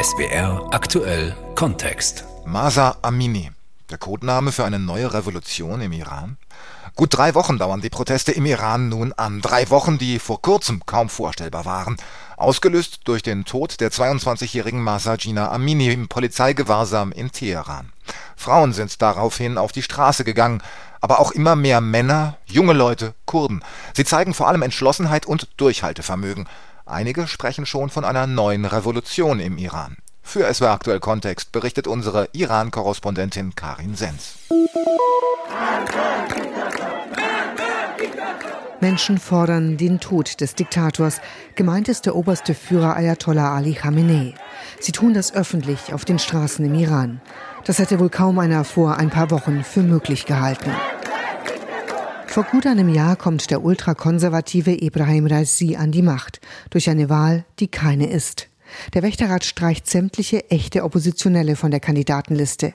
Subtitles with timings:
[0.00, 2.24] SBR aktuell Kontext.
[2.44, 3.50] Masa Amini,
[3.90, 6.36] der Codename für eine neue Revolution im Iran?
[6.94, 9.40] Gut drei Wochen dauern die Proteste im Iran nun an.
[9.40, 11.96] Drei Wochen, die vor kurzem kaum vorstellbar waren.
[12.36, 17.92] Ausgelöst durch den Tod der 22-jährigen Masa Gina Amini im Polizeigewahrsam in Teheran.
[18.36, 20.62] Frauen sind daraufhin auf die Straße gegangen,
[21.00, 23.64] aber auch immer mehr Männer, junge Leute, Kurden.
[23.94, 26.48] Sie zeigen vor allem Entschlossenheit und Durchhaltevermögen.
[26.92, 29.96] Einige sprechen schon von einer neuen Revolution im Iran.
[30.22, 34.36] Für SW Aktuell Kontext berichtet unsere Iran-Korrespondentin Karin Sens.
[38.80, 41.20] Menschen fordern den Tod des Diktators.
[41.54, 44.34] Gemeint ist der oberste Führer Ayatollah Ali Khamenei.
[44.78, 47.22] Sie tun das öffentlich auf den Straßen im Iran.
[47.64, 50.72] Das hätte wohl kaum einer vor ein paar Wochen für möglich gehalten.
[52.32, 57.44] Vor gut einem Jahr kommt der ultrakonservative Ibrahim Raisi an die Macht durch eine Wahl,
[57.58, 58.48] die keine ist.
[58.94, 62.72] Der Wächterrat streicht sämtliche echte Oppositionelle von der Kandidatenliste.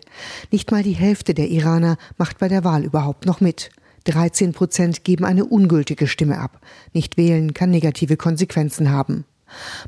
[0.52, 3.72] Nicht mal die Hälfte der Iraner macht bei der Wahl überhaupt noch mit.
[4.04, 6.62] 13 Prozent geben eine ungültige Stimme ab.
[6.94, 9.26] Nicht wählen kann negative Konsequenzen haben.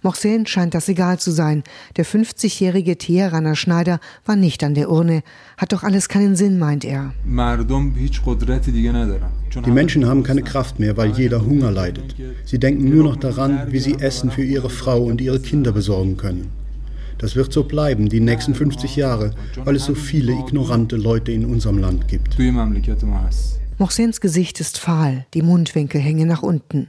[0.02, 1.64] Mohsen scheint das egal zu sein.
[1.98, 5.24] Der 50-jährige Teheraner Schneider war nicht an der Urne.
[5.58, 7.14] Hat doch alles keinen Sinn, meint er.
[9.66, 12.16] Die Menschen haben keine Kraft mehr, weil jeder Hunger leidet.
[12.46, 16.18] Sie denken nur noch daran, wie sie Essen für ihre Frau und ihre Kinder besorgen
[16.18, 16.52] können.
[17.18, 19.34] Das wird so bleiben, die nächsten 50 Jahre,
[19.66, 22.38] weil es so viele ignorante Leute in unserem Land gibt.
[23.78, 26.88] Mohsens Gesicht ist fahl, die Mundwinkel hängen nach unten.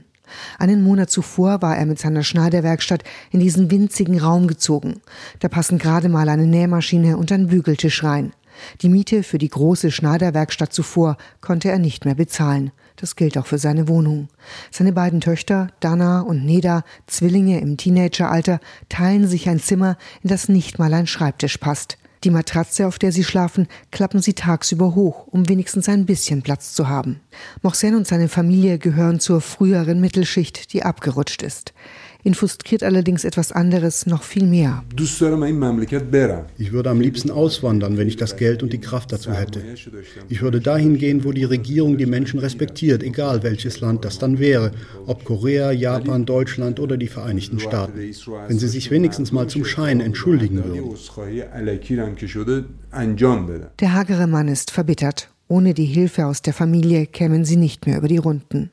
[0.59, 5.01] Einen Monat zuvor war er mit seiner Schneiderwerkstatt in diesen winzigen Raum gezogen.
[5.39, 8.33] Da passen gerade mal eine Nähmaschine und ein Bügeltisch rein.
[8.81, 12.71] Die Miete für die große Schneiderwerkstatt zuvor konnte er nicht mehr bezahlen.
[12.95, 14.27] Das gilt auch für seine Wohnung.
[14.69, 18.59] Seine beiden Töchter, Dana und Neda, Zwillinge im Teenageralter,
[18.89, 21.97] teilen sich ein Zimmer, in das nicht mal ein Schreibtisch passt.
[22.23, 26.73] Die Matratze, auf der sie schlafen, klappen sie tagsüber hoch, um wenigstens ein bisschen Platz
[26.73, 27.19] zu haben.
[27.63, 31.73] Mohsen und seine Familie gehören zur früheren Mittelschicht, die abgerutscht ist.
[32.23, 34.83] Ihn frustriert allerdings etwas anderes noch viel mehr.
[34.95, 39.63] Ich würde am liebsten auswandern, wenn ich das Geld und die Kraft dazu hätte.
[40.29, 44.37] Ich würde dahin gehen, wo die Regierung die Menschen respektiert, egal welches Land das dann
[44.37, 44.71] wäre,
[45.07, 47.97] ob Korea, Japan, Deutschland oder die Vereinigten Staaten.
[48.47, 50.95] Wenn sie sich wenigstens mal zum Schein entschuldigen würden.
[53.79, 55.29] Der hagere Mann ist verbittert.
[55.47, 58.71] Ohne die Hilfe aus der Familie kämen sie nicht mehr über die Runden.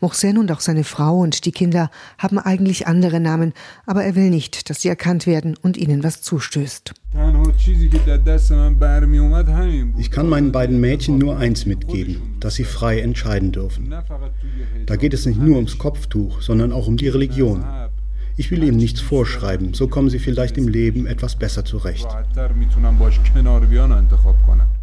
[0.00, 3.52] Mohsen und auch seine Frau und die Kinder haben eigentlich andere Namen,
[3.86, 6.94] aber er will nicht, dass sie erkannt werden und ihnen was zustößt.
[9.98, 13.94] Ich kann meinen beiden Mädchen nur eins mitgeben, dass sie frei entscheiden dürfen.
[14.86, 17.64] Da geht es nicht nur ums Kopftuch, sondern auch um die Religion.
[18.36, 22.08] Ich will ihnen nichts vorschreiben, so kommen sie vielleicht im Leben etwas besser zurecht.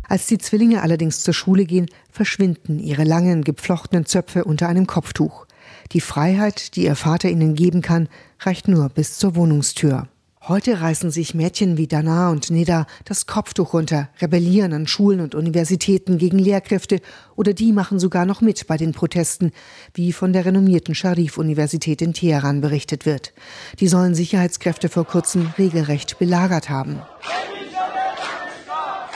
[0.10, 5.46] Als die Zwillinge allerdings zur Schule gehen, verschwinden ihre langen, gepflochtenen Zöpfe unter einem Kopftuch.
[5.92, 8.10] Die Freiheit, die ihr Vater ihnen geben kann,
[8.40, 10.08] reicht nur bis zur Wohnungstür.
[10.42, 15.36] Heute reißen sich Mädchen wie Dana und Neda das Kopftuch runter, rebellieren an Schulen und
[15.36, 17.02] Universitäten gegen Lehrkräfte
[17.36, 19.52] oder die machen sogar noch mit bei den Protesten,
[19.94, 23.34] wie von der renommierten Sharif-Universität in Teheran berichtet wird.
[23.80, 27.00] Die sollen Sicherheitskräfte vor kurzem regelrecht belagert haben.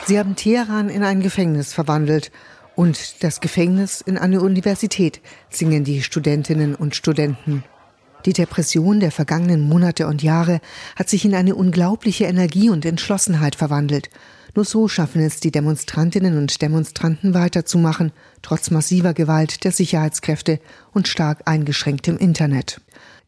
[0.06, 2.30] Sie haben Teheran in ein Gefängnis verwandelt
[2.74, 7.64] und das Gefängnis in eine Universität, singen die Studentinnen und Studenten.
[8.26, 10.60] Die Depression der vergangenen Monate und Jahre
[10.94, 14.10] hat sich in eine unglaubliche Energie und Entschlossenheit verwandelt.
[14.54, 18.12] Nur so schaffen es die Demonstrantinnen und Demonstranten weiterzumachen,
[18.42, 20.60] trotz massiver Gewalt der Sicherheitskräfte
[20.92, 22.80] und stark eingeschränktem Internet.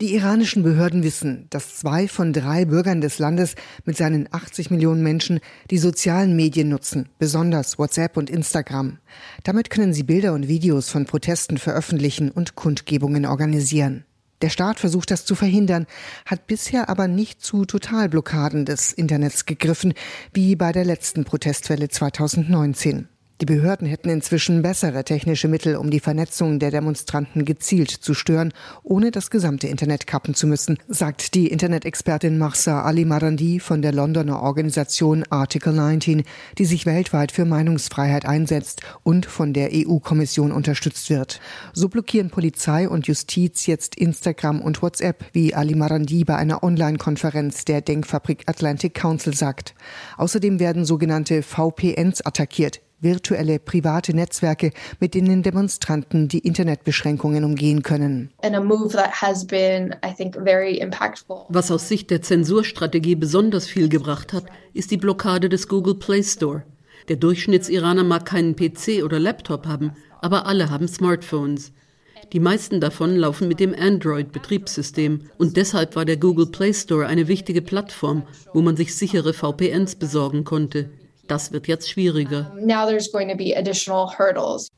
[0.03, 3.55] Die iranischen Behörden wissen, dass zwei von drei Bürgern des Landes
[3.87, 5.41] mit seinen 80 Millionen Menschen
[5.71, 8.99] die sozialen Medien nutzen, besonders WhatsApp und Instagram.
[9.43, 14.05] Damit können sie Bilder und Videos von Protesten veröffentlichen und Kundgebungen organisieren.
[14.43, 15.87] Der Staat versucht das zu verhindern,
[16.27, 19.95] hat bisher aber nicht zu Totalblockaden des Internets gegriffen,
[20.35, 23.09] wie bei der letzten Protestwelle 2019.
[23.43, 28.55] Die Behörden hätten inzwischen bessere technische Mittel, um die Vernetzung der Demonstranten gezielt zu stören,
[28.83, 33.93] ohne das gesamte Internet kappen zu müssen, sagt die Internet-Expertin Mahsa Ali Marandi von der
[33.93, 36.23] Londoner Organisation Article 19,
[36.57, 41.39] die sich weltweit für Meinungsfreiheit einsetzt und von der EU-Kommission unterstützt wird.
[41.75, 47.67] So blockieren Polizei und Justiz jetzt Instagram und WhatsApp, wie Ali Marandi bei einer Online-Konferenz
[47.67, 49.75] der Denkfabrik Atlantic Council sagt.
[50.17, 58.31] Außerdem werden sogenannte VPNs attackiert, virtuelle private Netzwerke, mit denen Demonstranten die Internetbeschränkungen umgehen können.
[61.49, 66.23] Was aus Sicht der Zensurstrategie besonders viel gebracht hat, ist die Blockade des Google Play
[66.23, 66.63] Store.
[67.09, 71.73] Der Durchschnittsiraner mag keinen PC oder Laptop haben, aber alle haben Smartphones.
[72.33, 77.29] Die meisten davon laufen mit dem Android-Betriebssystem und deshalb war der Google Play Store eine
[77.29, 80.91] wichtige Plattform, wo man sich sichere VPNs besorgen konnte.
[81.27, 82.53] Das wird jetzt schwieriger.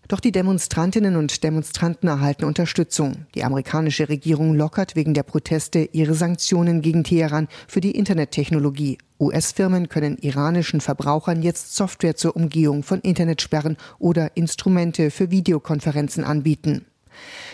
[0.09, 3.27] Doch die Demonstrantinnen und Demonstranten erhalten Unterstützung.
[3.35, 8.99] Die amerikanische Regierung lockert wegen der Proteste ihre Sanktionen gegen Teheran für die Internettechnologie.
[9.21, 16.87] US-Firmen können iranischen Verbrauchern jetzt Software zur Umgehung von Internetsperren oder Instrumente für Videokonferenzen anbieten.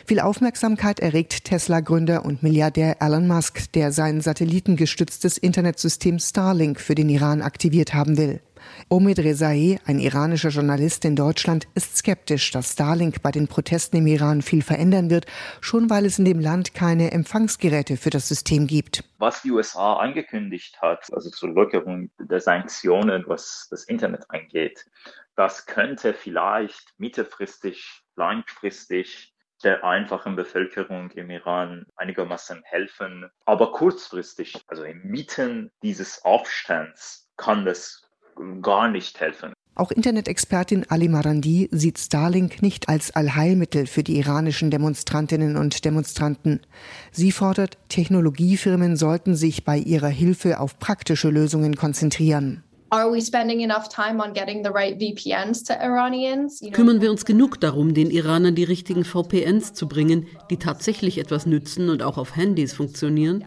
[0.07, 7.09] Viel Aufmerksamkeit erregt Tesla-Gründer und Milliardär Elon Musk, der sein satellitengestütztes Internetsystem Starlink für den
[7.09, 8.41] Iran aktiviert haben will.
[8.89, 14.07] Omid Rezaei, ein iranischer Journalist in Deutschland, ist skeptisch, dass Starlink bei den Protesten im
[14.07, 15.27] Iran viel verändern wird,
[15.61, 19.05] schon weil es in dem Land keine Empfangsgeräte für das System gibt.
[19.19, 24.85] Was die USA angekündigt hat, also zur Lockerung der Sanktionen, was das Internet angeht,
[25.37, 29.35] das könnte vielleicht mittelfristig, langfristig
[29.65, 33.31] der einfachen Bevölkerung im Iran einigermaßen helfen.
[33.47, 38.04] Aber kurzfristig, also inmitten dieses Aufstands, kann das
[38.61, 39.53] gar nicht helfen.
[39.77, 46.61] Auch Internet-Expertin Ali Marandi sieht Starlink nicht als Allheilmittel für die iranischen Demonstrantinnen und Demonstranten.
[47.11, 52.63] Sie fordert, Technologiefirmen sollten sich bei ihrer Hilfe auf praktische Lösungen konzentrieren.
[56.73, 61.47] Kümmern wir uns genug darum, den Iranern die richtigen VPNs zu bringen, die tatsächlich etwas
[61.47, 63.45] nützen und auch auf Handys funktionieren?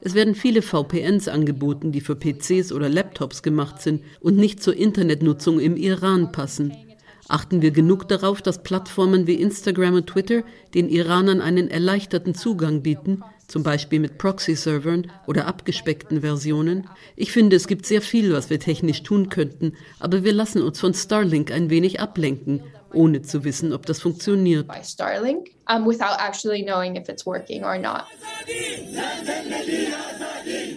[0.00, 4.76] Es werden viele VPNs angeboten, die für PCs oder Laptops gemacht sind und nicht zur
[4.76, 6.72] Internetnutzung im Iran passen.
[7.28, 10.42] Achten wir genug darauf, dass Plattformen wie Instagram und Twitter
[10.74, 16.86] den Iranern einen erleichterten Zugang bieten, zum Beispiel mit Proxy-Servern oder abgespeckten Versionen?
[17.16, 20.78] Ich finde, es gibt sehr viel, was wir technisch tun könnten, aber wir lassen uns
[20.78, 22.62] von Starlink ein wenig ablenken
[22.94, 24.66] ohne zu wissen, ob das funktioniert.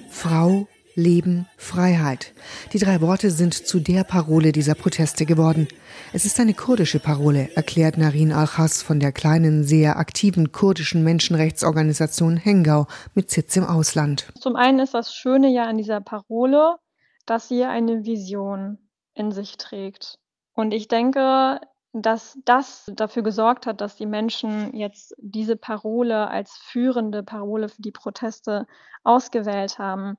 [0.09, 0.67] Frau,
[0.97, 2.33] Leben, Freiheit.
[2.73, 5.67] Die drei Worte sind zu der Parole dieser Proteste geworden.
[6.11, 12.35] Es ist eine kurdische Parole, erklärt Narin Al-Khas von der kleinen, sehr aktiven kurdischen Menschenrechtsorganisation
[12.35, 14.25] Hengau mit Sitz im Ausland.
[14.39, 16.77] Zum einen ist das Schöne ja an dieser Parole,
[17.27, 18.79] dass sie eine Vision
[19.13, 20.17] in sich trägt.
[20.53, 21.59] Und ich denke,
[21.93, 27.81] dass das dafür gesorgt hat, dass die Menschen jetzt diese Parole als führende Parole für
[27.81, 28.67] die Proteste
[29.03, 30.17] ausgewählt haben.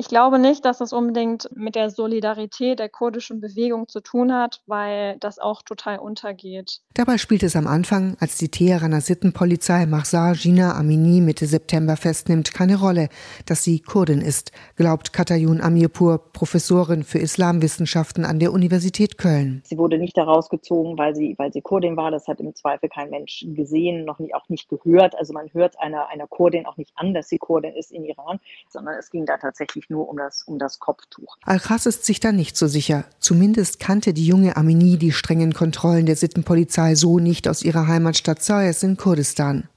[0.00, 4.62] Ich glaube nicht, dass das unbedingt mit der Solidarität der kurdischen Bewegung zu tun hat,
[4.66, 6.80] weil das auch total untergeht.
[6.94, 12.54] Dabei spielt es am Anfang, als die Teheraner Sittenpolizei Mahsa Gina Amini Mitte September festnimmt,
[12.54, 13.10] keine Rolle,
[13.44, 19.60] dass sie Kurdin ist, glaubt Katayun Amirpur, Professorin für Islamwissenschaften an der Universität Köln.
[19.66, 22.10] Sie wurde nicht herausgezogen, weil sie, weil sie Kurdin war.
[22.10, 25.14] Das hat im Zweifel kein Mensch gesehen, noch nicht, auch nicht gehört.
[25.18, 28.40] Also man hört einer, einer Kurdin auch nicht an, dass sie Kurdin ist in Iran,
[28.70, 31.36] sondern es ging da tatsächlich nur um das, um das Kopftuch.
[31.44, 33.04] Al-Khas ist sich da nicht so sicher.
[33.18, 38.42] Zumindest kannte die junge Amini die strengen Kontrollen der Sittenpolizei so nicht aus ihrer Heimatstadt
[38.42, 39.68] Sayes in Kurdistan.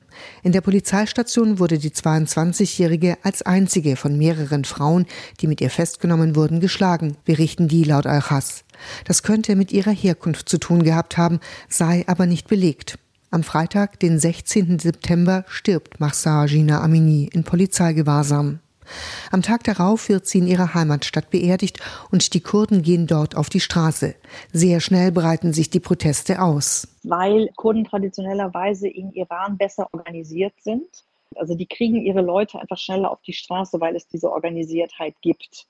[0.43, 5.05] In der Polizeistation wurde die 22-Jährige als einzige von mehreren Frauen,
[5.39, 8.63] die mit ihr festgenommen wurden, geschlagen, berichten die laut Al-Khas.
[9.05, 12.99] Das könnte mit ihrer Herkunft zu tun gehabt haben, sei aber nicht belegt.
[13.31, 14.77] Am Freitag, den 16.
[14.77, 18.59] September, stirbt Mahsa Gina Amini in Polizeigewahrsam.
[19.31, 21.79] Am Tag darauf wird sie in ihrer Heimatstadt beerdigt
[22.11, 24.15] und die Kurden gehen dort auf die Straße.
[24.51, 26.87] Sehr schnell breiten sich die Proteste aus.
[27.03, 30.87] Weil Kurden traditionellerweise in Iran besser organisiert sind.
[31.35, 35.65] Also die kriegen ihre Leute einfach schneller auf die Straße, weil es diese Organisiertheit gibt,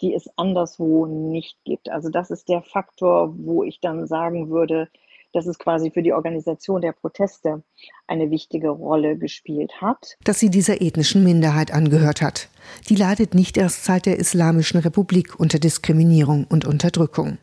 [0.00, 1.90] die es anderswo nicht gibt.
[1.90, 4.88] Also das ist der Faktor, wo ich dann sagen würde,
[5.32, 7.62] dass es quasi für die Organisation der Proteste
[8.06, 10.16] eine wichtige Rolle gespielt hat.
[10.24, 12.48] Dass sie dieser ethnischen Minderheit angehört hat.
[12.88, 17.38] Die leidet nicht erst seit der Islamischen Republik unter Diskriminierung und Unterdrückung.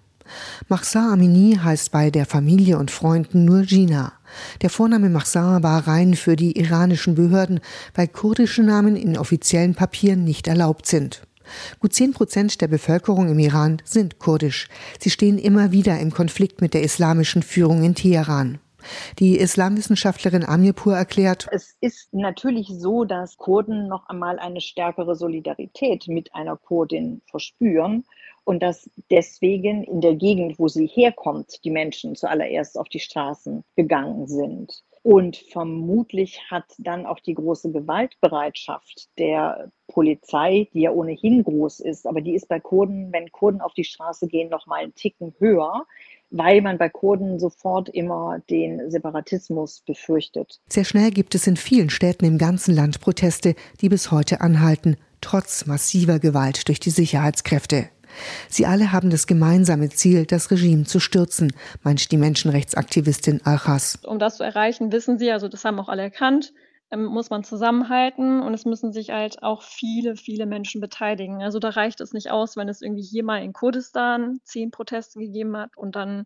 [0.67, 4.13] Mahsa Amini heißt bei der Familie und Freunden nur Gina.
[4.61, 7.61] Der Vorname Mahsa war rein für die iranischen Behörden,
[7.95, 11.26] weil kurdische Namen in offiziellen Papieren nicht erlaubt sind.
[11.79, 14.67] Gut zehn Prozent der Bevölkerung im Iran sind kurdisch.
[14.99, 18.59] Sie stehen immer wieder im Konflikt mit der islamischen Führung in Teheran.
[19.19, 26.07] Die Islamwissenschaftlerin Amirpur erklärt, es ist natürlich so, dass Kurden noch einmal eine stärkere Solidarität
[26.07, 28.05] mit einer Kurdin verspüren
[28.47, 33.65] und dass deswegen in der Gegend, wo sie herkommt, die Menschen zuallererst auf die Straßen
[33.75, 34.83] gegangen sind.
[35.03, 42.07] Und vermutlich hat dann auch die große Gewaltbereitschaft der Polizei, die ja ohnehin groß ist,
[42.07, 45.33] aber die ist bei Kurden, wenn Kurden auf die Straße gehen, noch mal einen Ticken
[45.39, 45.85] höher,
[46.29, 50.61] weil man bei Kurden sofort immer den Separatismus befürchtet.
[50.69, 54.95] Sehr schnell gibt es in vielen Städten im ganzen Land Proteste, die bis heute anhalten,
[55.19, 57.89] trotz massiver Gewalt durch die Sicherheitskräfte.
[58.49, 63.99] Sie alle haben das gemeinsame Ziel, das Regime zu stürzen, meint die Menschenrechtsaktivistin Alchas.
[64.03, 66.53] Um das zu erreichen, wissen Sie, also das haben auch alle erkannt,
[66.91, 71.41] ähm, muss man zusammenhalten und es müssen sich halt auch viele, viele Menschen beteiligen.
[71.41, 75.19] Also da reicht es nicht aus, wenn es irgendwie hier mal in Kurdistan zehn Proteste
[75.19, 76.25] gegeben hat und dann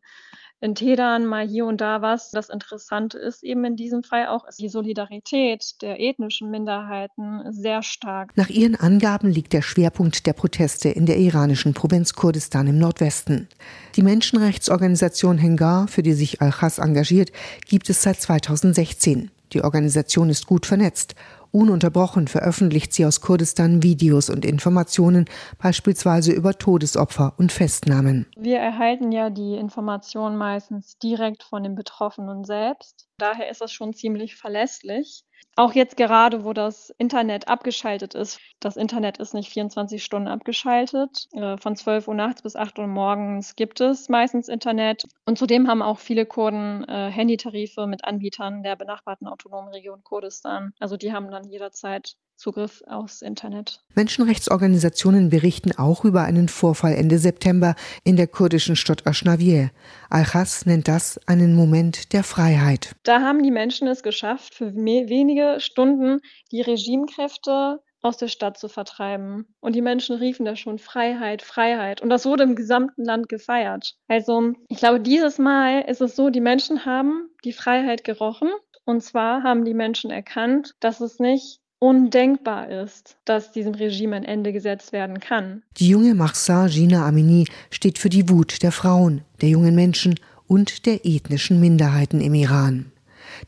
[0.59, 2.29] in Teheran mal hier und da was.
[2.29, 7.81] Das Interessante ist eben in diesem Fall auch, ist die Solidarität der ethnischen Minderheiten sehr
[7.81, 8.37] stark.
[8.37, 13.47] Nach ihren Angaben liegt der Schwerpunkt der Proteste in der iranischen Provinz Kurdistan im Nordwesten.
[13.95, 17.31] Die Menschenrechtsorganisation Hengar, für die sich Al-Khas engagiert,
[17.67, 19.31] gibt es seit 2016.
[19.53, 21.15] Die Organisation ist gut vernetzt.
[21.51, 25.25] Ununterbrochen veröffentlicht sie aus Kurdistan Videos und Informationen,
[25.57, 28.25] beispielsweise über Todesopfer und Festnahmen.
[28.37, 33.09] Wir erhalten ja die Informationen meistens direkt von den Betroffenen selbst.
[33.17, 35.25] Daher ist das schon ziemlich verlässlich.
[35.55, 38.39] Auch jetzt gerade, wo das Internet abgeschaltet ist.
[38.59, 41.27] Das Internet ist nicht 24 Stunden abgeschaltet.
[41.33, 45.03] Äh, von 12 Uhr nachts bis 8 Uhr morgens gibt es meistens Internet.
[45.25, 50.73] Und zudem haben auch viele Kurden äh, Handytarife mit Anbietern der benachbarten autonomen Region Kurdistan.
[50.79, 53.83] Also die haben dann jederzeit Zugriff aufs Internet.
[53.93, 59.69] Menschenrechtsorganisationen berichten auch über einen Vorfall Ende September in der kurdischen Stadt Ashnavir.
[60.09, 62.95] Al-Khas nennt das einen Moment der Freiheit.
[63.03, 66.19] Da haben die Menschen es geschafft, für wenige Stunden
[66.51, 69.45] die Regimekräfte aus der Stadt zu vertreiben.
[69.59, 72.01] Und die Menschen riefen da schon Freiheit, Freiheit.
[72.01, 73.93] Und das wurde im gesamten Land gefeiert.
[74.07, 78.49] Also ich glaube, dieses Mal ist es so, die Menschen haben die Freiheit gerochen.
[78.83, 84.23] Und zwar haben die Menschen erkannt, dass es nicht undenkbar ist, dass diesem Regime ein
[84.23, 85.63] Ende gesetzt werden kann.
[85.77, 90.85] Die junge Mahsa Gina Amini steht für die Wut der Frauen, der jungen Menschen und
[90.85, 92.91] der ethnischen Minderheiten im Iran.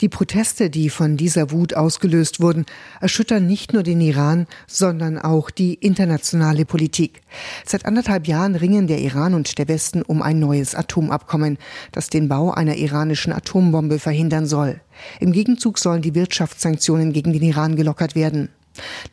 [0.02, 2.66] Die Proteste, die von dieser Wut ausgelöst wurden,
[3.00, 7.22] erschüttern nicht nur den Iran, sondern auch die internationale Politik.
[7.66, 11.58] Seit anderthalb Jahren ringen der Iran und der Westen um ein neues Atomabkommen,
[11.92, 14.82] das den Bau einer iranischen Atombombe verhindern soll.
[15.20, 18.50] Im Gegenzug sollen die Wirtschaftssanktionen gegen den Iran gelockert werden.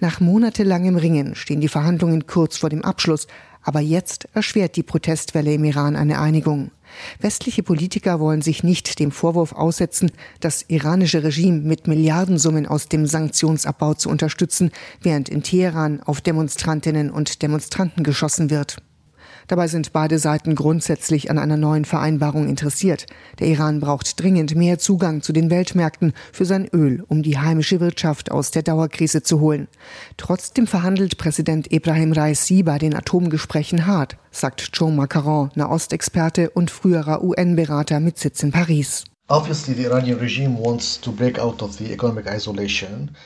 [0.00, 3.26] Nach monatelangem Ringen stehen die Verhandlungen kurz vor dem Abschluss,
[3.62, 6.70] aber jetzt erschwert die Protestwelle im Iran eine Einigung.
[7.20, 13.06] Westliche Politiker wollen sich nicht dem Vorwurf aussetzen, das iranische Regime mit Milliardensummen aus dem
[13.06, 14.70] Sanktionsabbau zu unterstützen,
[15.02, 18.78] während in Teheran auf Demonstrantinnen und Demonstranten geschossen wird.
[19.50, 23.06] Dabei sind beide Seiten grundsätzlich an einer neuen Vereinbarung interessiert.
[23.40, 27.80] Der Iran braucht dringend mehr Zugang zu den Weltmärkten für sein Öl, um die heimische
[27.80, 29.66] Wirtschaft aus der Dauerkrise zu holen.
[30.16, 37.24] Trotzdem verhandelt Präsident Ibrahim Raisi bei den Atomgesprächen hart, sagt Joe Macaron, Nahostexperte und früherer
[37.24, 39.02] UN-Berater mit Sitz in Paris.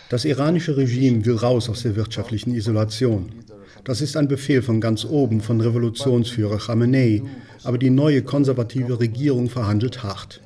[0.08, 3.30] Das iranische Regime will raus aus der wirtschaftlichen Isolation.
[3.84, 7.22] Das ist ein Befehl von ganz oben, von Revolutionsführer Khamenei.
[7.64, 10.40] Aber die neue konservative Regierung verhandelt hart.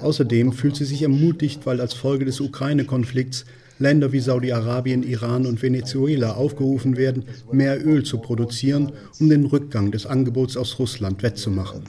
[0.00, 3.44] Außerdem fühlt sie sich ermutigt, weil als Folge des Ukraine-Konflikts
[3.78, 9.90] Länder wie Saudi-Arabien, Iran und Venezuela aufgerufen werden, mehr Öl zu produzieren, um den Rückgang
[9.90, 11.82] des Angebots aus Russland wettzumachen.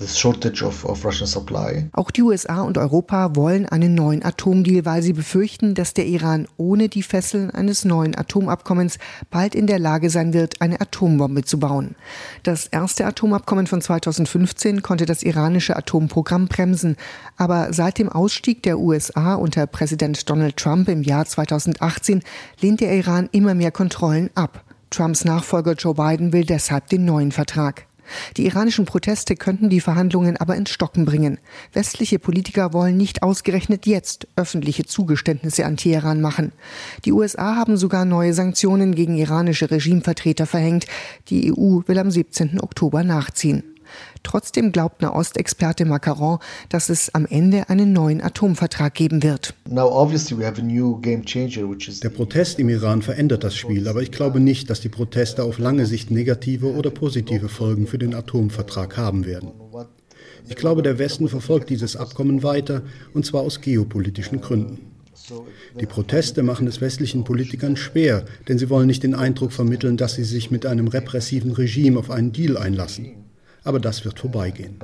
[1.94, 6.48] Auch die USA und Europa wollen einen neuen Atomdeal, weil sie befürchten, dass der Iran
[6.58, 8.98] ohne die Fesseln eines neuen Atomabkommens
[9.30, 11.96] bald in der Lage sein wird, eine Atombombe zu bauen.
[12.44, 16.96] Das erste Atomabkommen von 2015 konnte das iranische Atomprogramm bremsen,
[17.38, 22.24] aber seit dem Ausstieg der USA unter Präsident Donald Trump im Jahr 2000 2018
[22.62, 24.64] lehnt der Iran immer mehr Kontrollen ab.
[24.90, 27.88] Trumps Nachfolger Joe Biden will deshalb den neuen Vertrag.
[28.38, 31.40] Die iranischen Proteste könnten die Verhandlungen aber ins Stocken bringen.
[31.74, 36.52] Westliche Politiker wollen nicht ausgerechnet jetzt öffentliche Zugeständnisse an Teheran machen.
[37.04, 40.86] Die USA haben sogar neue Sanktionen gegen iranische Regimevertreter verhängt.
[41.30, 42.62] Die EU will am 17.
[42.62, 43.75] Oktober nachziehen.
[44.24, 49.54] Trotzdem glaubt Nahostexperte Macaron, dass es am Ende einen neuen Atomvertrag geben wird.
[49.66, 49.84] Der
[52.10, 55.86] Protest im Iran verändert das Spiel, aber ich glaube nicht, dass die Proteste auf lange
[55.86, 59.52] Sicht negative oder positive Folgen für den Atomvertrag haben werden.
[60.48, 62.84] Ich glaube, der Westen verfolgt dieses Abkommen weiter,
[63.14, 64.92] und zwar aus geopolitischen Gründen.
[65.80, 70.16] Die Proteste machen es westlichen Politikern schwer, denn sie wollen nicht den Eindruck vermitteln, dass
[70.16, 73.25] sie sich mit einem repressiven Regime auf einen Deal einlassen.
[73.66, 74.80] Aber das wird vorbeigehen.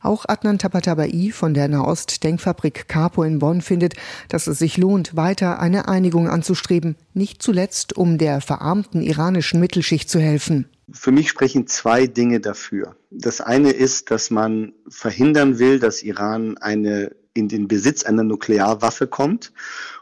[0.00, 3.94] Auch Adnan Tabatabai von der Nahost-Denkfabrik Capo in Bonn findet,
[4.28, 10.10] dass es sich lohnt, weiter eine Einigung anzustreben, nicht zuletzt, um der verarmten iranischen Mittelschicht
[10.10, 10.68] zu helfen.
[10.90, 12.96] Für mich sprechen zwei Dinge dafür.
[13.10, 19.06] Das eine ist, dass man verhindern will, dass Iran eine in den Besitz einer Nuklearwaffe
[19.06, 19.52] kommt.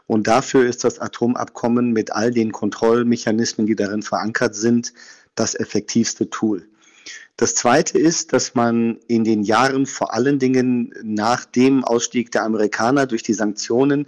[0.07, 4.93] Und dafür ist das Atomabkommen mit all den Kontrollmechanismen, die darin verankert sind,
[5.35, 6.67] das effektivste Tool.
[7.37, 12.43] Das Zweite ist, dass man in den Jahren vor allen Dingen nach dem Ausstieg der
[12.43, 14.05] Amerikaner durch die Sanktionen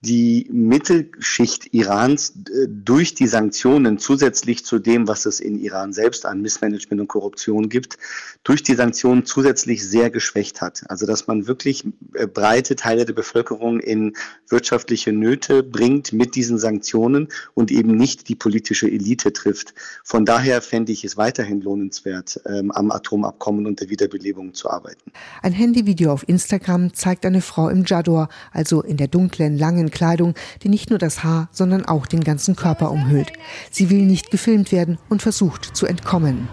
[0.00, 6.24] die Mittelschicht Irans äh, durch die Sanktionen zusätzlich zu dem, was es in Iran selbst
[6.24, 7.98] an Missmanagement und Korruption gibt,
[8.44, 10.84] durch die Sanktionen zusätzlich sehr geschwächt hat.
[10.88, 14.14] Also dass man wirklich äh, breite Teile der Bevölkerung in
[14.48, 19.74] wirtschaftliche Nöte bringt mit diesen Sanktionen und eben nicht die politische Elite trifft.
[20.04, 25.10] Von daher fände ich es weiterhin lohnenswert, ähm, am Atomabkommen und der Wiederbelebung zu arbeiten.
[25.42, 30.34] Ein Handyvideo auf Instagram zeigt eine Frau im Jador, also in der dunklen, langen Kleidung,
[30.62, 33.32] die nicht nur das Haar, sondern auch den ganzen Körper umhüllt.
[33.70, 36.48] Sie will nicht gefilmt werden und versucht zu entkommen.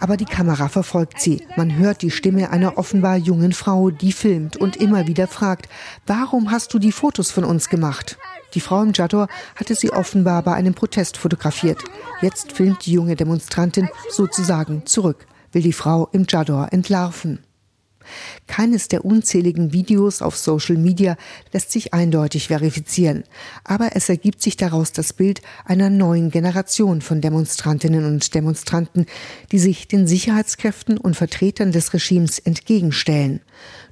[0.00, 1.46] Aber die Kamera verfolgt sie.
[1.56, 5.68] Man hört die Stimme einer offenbar jungen Frau, die filmt und immer wieder fragt,
[6.06, 8.18] warum hast du die Fotos von uns gemacht?
[8.54, 11.84] Die Frau im Jador hatte sie offenbar bei einem Protest fotografiert.
[12.22, 17.45] Jetzt filmt die junge Demonstrantin sozusagen zurück, will die Frau im Jador entlarven.
[18.46, 21.16] Keines der unzähligen Videos auf Social Media
[21.52, 23.24] lässt sich eindeutig verifizieren,
[23.64, 29.06] aber es ergibt sich daraus das Bild einer neuen Generation von Demonstrantinnen und Demonstranten,
[29.52, 33.40] die sich den Sicherheitskräften und Vertretern des Regimes entgegenstellen.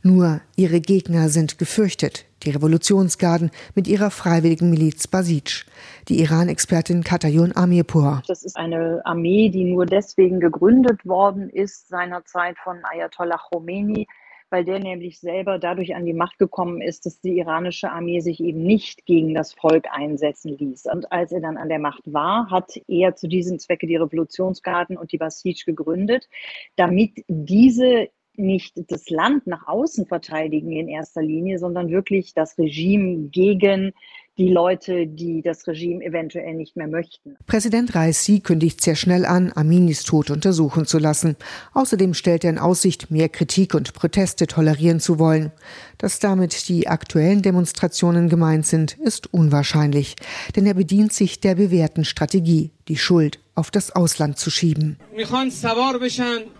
[0.03, 5.65] Nur ihre Gegner sind gefürchtet, die Revolutionsgarden mit ihrer freiwilligen Miliz Basij.
[6.09, 8.23] Die Iran-Expertin Katayon Amirpur.
[8.29, 14.07] Das ist eine Armee, die nur deswegen gegründet worden ist seinerzeit von Ayatollah Khomeini,
[14.51, 18.41] weil der nämlich selber dadurch an die Macht gekommen ist, dass die iranische Armee sich
[18.41, 20.87] eben nicht gegen das Volk einsetzen ließ.
[20.93, 24.97] Und als er dann an der Macht war, hat er zu diesem Zwecke die Revolutionsgarden
[24.97, 26.29] und die Basij gegründet,
[26.77, 33.29] damit diese nicht das Land nach außen verteidigen in erster Linie, sondern wirklich das Regime
[33.29, 33.93] gegen
[34.37, 37.37] die Leute, die das Regime eventuell nicht mehr möchten.
[37.47, 41.37] Präsident Raisi kündigt sehr schnell an, Aminis Tod untersuchen zu lassen.
[41.73, 45.53] Außerdem stellt er in Aussicht, mehr Kritik und Proteste tolerieren zu wollen.
[45.99, 50.17] Dass damit die aktuellen Demonstrationen gemeint sind, ist unwahrscheinlich,
[50.57, 54.97] denn er bedient sich der bewährten Strategie, die Schuld auf das Ausland zu schieben.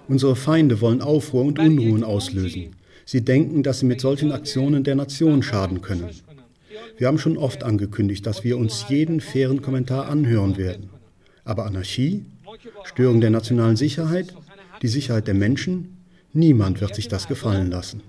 [0.07, 2.77] Unsere Feinde wollen Aufruhr und Unruhen auslösen.
[3.07, 6.09] Sie denken, dass sie mit solchen Aktionen der Nation schaden können.
[6.99, 10.91] Wir haben schon oft angekündigt, dass wir uns jeden fairen Kommentar anhören werden.
[11.45, 12.25] Aber Anarchie,
[12.85, 14.35] Störung der nationalen Sicherheit,
[14.83, 18.03] die Sicherheit der Menschen, niemand wird sich das gefallen lassen.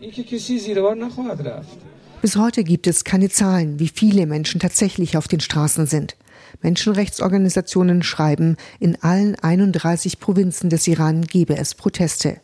[2.21, 6.15] Bis heute gibt es keine Zahlen, wie viele Menschen tatsächlich auf den Straßen sind.
[6.61, 12.37] Menschenrechtsorganisationen schreiben, in allen 31 Provinzen des Iran gebe es Proteste.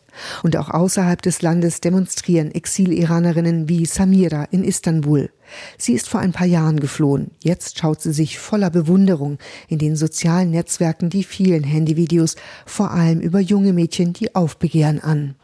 [0.44, 5.30] Und auch außerhalb des Landes demonstrieren Exil-Iranerinnen wie Samira in Istanbul.
[5.78, 7.32] Sie ist vor ein paar Jahren geflohen.
[7.44, 9.38] Jetzt schaut sie sich voller Bewunderung
[9.68, 12.36] in den sozialen Netzwerken die vielen Handyvideos,
[12.66, 15.36] vor allem über junge Mädchen, die aufbegehren an.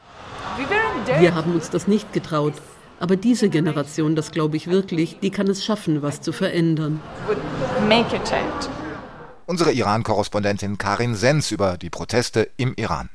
[1.20, 2.54] Wir haben uns das nicht getraut.
[3.00, 7.00] Aber diese Generation, das glaube ich wirklich, die kann es schaffen, was zu verändern.
[9.46, 13.06] Unsere Iran-Korrespondentin Karin Sens über die Proteste im Iran.